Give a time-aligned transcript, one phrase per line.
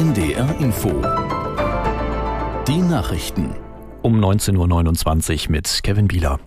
[0.00, 0.88] NDR Info.
[2.66, 3.54] Die Nachrichten.
[4.00, 6.40] Um 19.29 Uhr mit Kevin Bieler.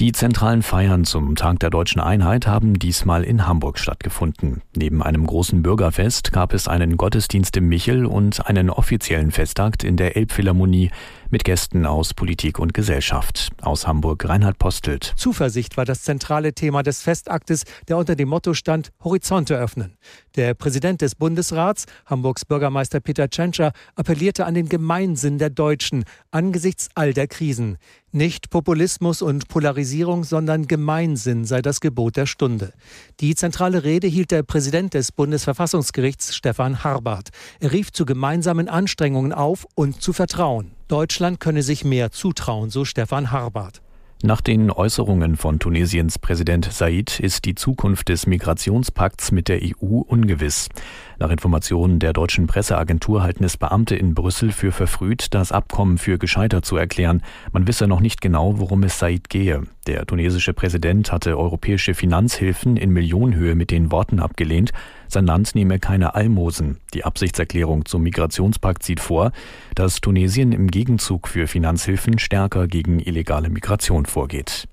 [0.00, 4.60] Die zentralen Feiern zum Tag der deutschen Einheit haben diesmal in Hamburg stattgefunden.
[4.74, 9.96] Neben einem großen Bürgerfest gab es einen Gottesdienst im Michel und einen offiziellen Festakt in
[9.96, 10.90] der Elbphilharmonie
[11.30, 13.50] mit Gästen aus Politik und Gesellschaft.
[13.62, 15.14] Aus Hamburg Reinhard Postelt.
[15.16, 19.96] Zuversicht war das zentrale Thema des Festaktes, der unter dem Motto stand Horizonte öffnen.
[20.34, 26.88] Der Präsident des Bundesrats, Hamburgs Bürgermeister Peter Tschentscher, appellierte an den Gemeinsinn der Deutschen angesichts
[26.96, 27.78] all der Krisen.
[28.16, 32.72] Nicht Populismus und Polarisierung, sondern Gemeinsinn sei das Gebot der Stunde.
[33.18, 37.30] Die zentrale Rede hielt der Präsident des Bundesverfassungsgerichts Stefan Harbart.
[37.58, 40.76] Er rief zu gemeinsamen Anstrengungen auf und zu Vertrauen.
[40.86, 43.83] Deutschland könne sich mehr zutrauen, so Stefan Harbart.
[44.26, 49.98] Nach den Äußerungen von Tunesiens Präsident Said ist die Zukunft des Migrationspakts mit der EU
[49.98, 50.70] ungewiss.
[51.18, 56.16] Nach Informationen der deutschen Presseagentur halten es Beamte in Brüssel für verfrüht, das Abkommen für
[56.16, 57.20] gescheitert zu erklären.
[57.52, 59.64] Man wisse noch nicht genau, worum es Said gehe.
[59.86, 64.72] Der tunesische Präsident hatte europäische Finanzhilfen in Millionenhöhe mit den Worten abgelehnt,
[65.14, 66.78] sein Land nehme keine Almosen.
[66.92, 69.30] Die Absichtserklärung zum Migrationspakt sieht vor,
[69.76, 74.68] dass Tunesien im Gegenzug für Finanzhilfen stärker gegen illegale Migration vorgeht.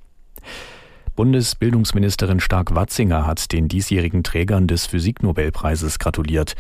[1.16, 6.56] Bundesbildungsministerin Stark-Watzinger hat den diesjährigen Trägern des Physiknobelpreises gratuliert.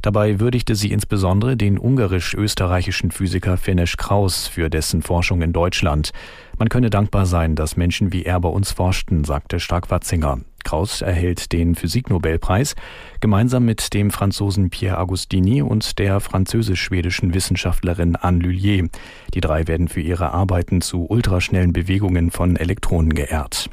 [0.00, 6.12] Dabei würdigte sie insbesondere den ungarisch-österreichischen Physiker Fenesh Kraus für dessen Forschung in Deutschland.
[6.56, 10.40] Man könne dankbar sein, dass Menschen wie er bei uns forschten, sagte Stark-Watzinger.
[10.64, 12.74] Kraus erhält den Physiknobelpreis
[13.20, 18.88] gemeinsam mit dem Franzosen Pierre Agostini und der französisch-schwedischen Wissenschaftlerin Anne Lullier.
[19.34, 23.70] Die drei werden für ihre Arbeiten zu ultraschnellen Bewegungen von Elektronen geehrt.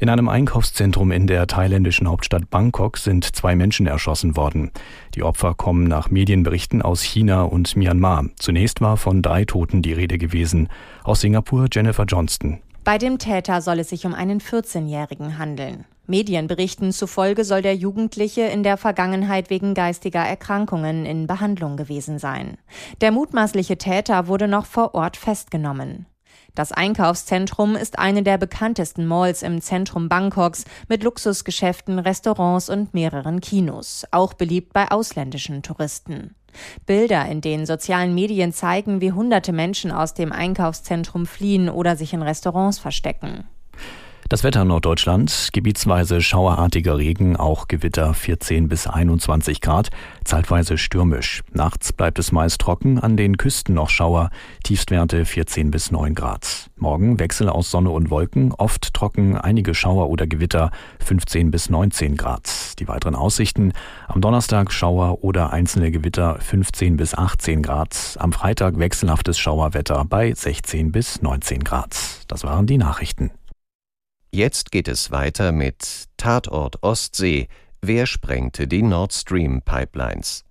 [0.00, 4.70] In einem Einkaufszentrum in der thailändischen Hauptstadt Bangkok sind zwei Menschen erschossen worden.
[5.16, 8.26] Die Opfer kommen nach Medienberichten aus China und Myanmar.
[8.36, 10.68] Zunächst war von drei Toten die Rede gewesen.
[11.02, 12.60] Aus Singapur Jennifer Johnston.
[12.88, 15.84] Bei dem Täter soll es sich um einen 14-Jährigen handeln.
[16.06, 22.56] Medienberichten zufolge soll der Jugendliche in der Vergangenheit wegen geistiger Erkrankungen in Behandlung gewesen sein.
[23.02, 26.06] Der mutmaßliche Täter wurde noch vor Ort festgenommen.
[26.58, 33.40] Das Einkaufszentrum ist eine der bekanntesten Malls im Zentrum Bangkoks mit Luxusgeschäften, Restaurants und mehreren
[33.40, 36.34] Kinos, auch beliebt bei ausländischen Touristen.
[36.84, 42.12] Bilder in den sozialen Medien zeigen, wie hunderte Menschen aus dem Einkaufszentrum fliehen oder sich
[42.12, 43.44] in Restaurants verstecken.
[44.30, 49.88] Das Wetter Norddeutschland, gebietsweise schauerartiger Regen, auch Gewitter 14 bis 21 Grad,
[50.22, 51.42] zeitweise stürmisch.
[51.54, 54.28] Nachts bleibt es meist trocken, an den Küsten noch Schauer,
[54.64, 56.68] Tiefstwerte 14 bis 9 Grad.
[56.76, 62.18] Morgen Wechsel aus Sonne und Wolken, oft trocken, einige Schauer oder Gewitter 15 bis 19
[62.18, 62.78] Grad.
[62.80, 63.72] Die weiteren Aussichten,
[64.08, 70.34] am Donnerstag Schauer oder einzelne Gewitter 15 bis 18 Grad, am Freitag wechselhaftes Schauerwetter bei
[70.34, 71.96] 16 bis 19 Grad.
[72.28, 73.30] Das waren die Nachrichten.
[74.38, 77.48] Jetzt geht es weiter mit Tatort Ostsee.
[77.82, 80.44] Wer sprengte die Nord Stream Pipelines?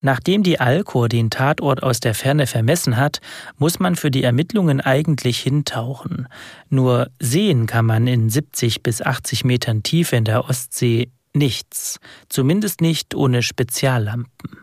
[0.00, 3.20] Nachdem die Alcor den Tatort aus der Ferne vermessen hat,
[3.58, 6.28] muss man für die Ermittlungen eigentlich hintauchen.
[6.70, 12.00] Nur sehen kann man in 70 bis 80 Metern Tiefe in der Ostsee nichts.
[12.30, 14.60] Zumindest nicht ohne Speziallampen.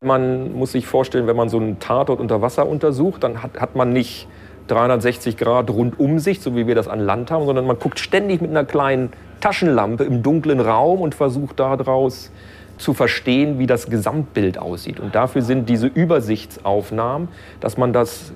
[0.00, 3.74] Man muss sich vorstellen, wenn man so einen Tatort unter Wasser untersucht, dann hat, hat
[3.74, 4.28] man nicht
[4.68, 8.50] 360 Grad Rundumsicht, so wie wir das an Land haben, sondern man guckt ständig mit
[8.50, 9.10] einer kleinen
[9.40, 12.30] Taschenlampe im dunklen Raum und versucht daraus
[12.78, 15.00] zu verstehen, wie das Gesamtbild aussieht.
[15.00, 17.28] Und dafür sind diese Übersichtsaufnahmen,
[17.60, 18.32] dass man das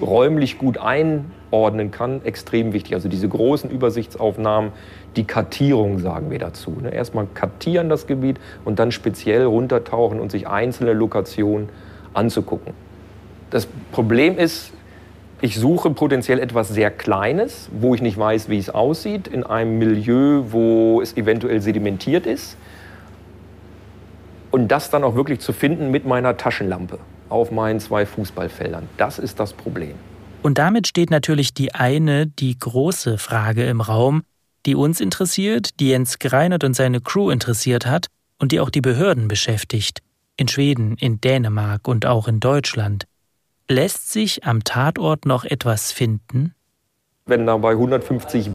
[0.00, 2.94] räumlich gut einordnen kann, extrem wichtig.
[2.94, 4.72] Also diese großen Übersichtsaufnahmen,
[5.16, 6.76] die Kartierung sagen wir dazu.
[6.82, 6.92] Ne?
[6.92, 11.68] Erstmal kartieren das Gebiet und dann speziell runtertauchen und sich einzelne Lokationen
[12.14, 12.74] anzugucken.
[13.50, 14.72] Das Problem ist,
[15.40, 19.78] ich suche potenziell etwas sehr Kleines, wo ich nicht weiß, wie es aussieht, in einem
[19.78, 22.56] Milieu, wo es eventuell sedimentiert ist.
[24.50, 26.98] Und das dann auch wirklich zu finden mit meiner Taschenlampe
[27.28, 28.88] auf meinen zwei Fußballfeldern.
[28.96, 29.94] Das ist das Problem.
[30.42, 34.22] Und damit steht natürlich die eine, die große Frage im Raum,
[34.64, 38.06] die uns interessiert, die Jens Greinert und seine Crew interessiert hat
[38.38, 40.00] und die auch die Behörden beschäftigt.
[40.36, 43.06] In Schweden, in Dänemark und auch in Deutschland.
[43.68, 46.54] Lässt sich am Tatort noch etwas finden?
[47.24, 48.52] Wenn da bei 150